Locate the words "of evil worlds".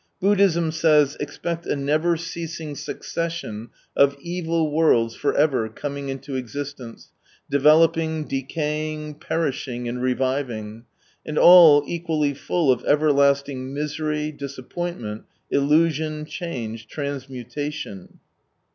3.95-5.13